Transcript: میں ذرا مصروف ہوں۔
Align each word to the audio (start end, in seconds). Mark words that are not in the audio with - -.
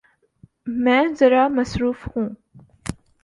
میں 0.83 1.03
ذرا 1.19 1.43
مصروف 1.47 2.07
ہوں۔ 2.07 2.29